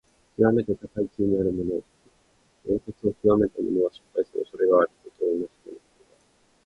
[0.35, 1.75] きわめて高い地位にあるもの、
[2.75, 5.79] 栄達をきわめた者は、失敗をするおそれがあることを戒める言葉。